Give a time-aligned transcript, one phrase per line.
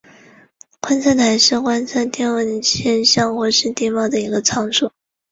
[0.79, 4.91] 观测台是观测天文现象或是地貌的一个场所。